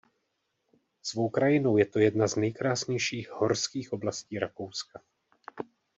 [1.01, 5.01] Svou krajinou je to jedna z nejkrásnějších horských oblastí Rakouska.